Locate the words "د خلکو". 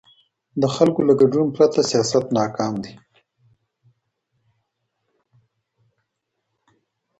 0.61-1.01